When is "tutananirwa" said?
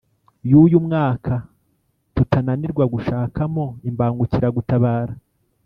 2.15-2.83